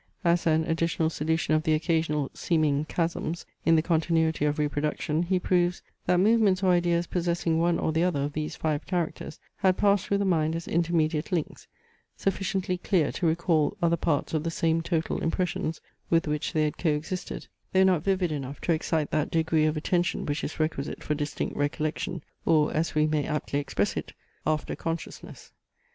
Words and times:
As 0.23 0.47
an 0.47 0.63
additional 0.63 1.11
solution 1.11 1.53
of 1.53 1.61
the 1.61 1.75
occasional 1.75 2.31
seeming 2.33 2.85
chasms 2.85 3.45
in 3.65 3.75
the 3.75 3.83
continuity 3.83 4.45
of 4.45 4.57
reproduction 4.57 5.21
he 5.21 5.37
proves, 5.37 5.83
that 6.07 6.17
movements 6.19 6.63
or 6.63 6.71
ideas 6.71 7.05
possessing 7.05 7.59
one 7.59 7.77
or 7.77 7.91
the 7.91 8.03
other 8.03 8.23
of 8.23 8.33
these 8.33 8.55
five 8.55 8.87
characters 8.87 9.39
had 9.57 9.77
passed 9.77 10.07
through 10.07 10.17
the 10.17 10.25
mind 10.25 10.55
as 10.55 10.67
intermediate 10.67 11.31
links, 11.31 11.67
sufficiently 12.17 12.79
clear 12.79 13.11
to 13.11 13.27
recall 13.27 13.77
other 13.79 13.95
parts 13.95 14.33
of 14.33 14.43
the 14.43 14.49
same 14.49 14.81
total 14.81 15.19
impressions 15.21 15.79
with 16.09 16.27
which 16.27 16.51
they 16.51 16.63
had 16.63 16.79
co 16.79 16.89
existed, 16.89 17.45
though 17.71 17.83
not 17.83 18.01
vivid 18.03 18.31
enough 18.31 18.59
to 18.61 18.73
excite 18.73 19.11
that 19.11 19.29
degree 19.29 19.65
of 19.65 19.77
attention 19.77 20.25
which 20.25 20.43
is 20.43 20.59
requisite 20.59 21.03
for 21.03 21.13
distinct 21.13 21.55
recollection, 21.55 22.23
or 22.43 22.73
as 22.73 22.95
we 22.95 23.05
may 23.05 23.23
aptly 23.25 23.59
express 23.59 23.95
it, 23.95 24.13
after 24.47 24.75
consciousness. 24.75 25.51